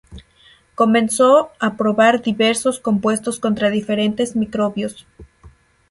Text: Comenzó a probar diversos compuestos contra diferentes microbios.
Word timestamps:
Comenzó 0.73 1.51
a 1.59 1.77
probar 1.77 2.23
diversos 2.23 2.79
compuestos 2.79 3.39
contra 3.39 3.69
diferentes 3.69 4.35
microbios. 4.35 5.05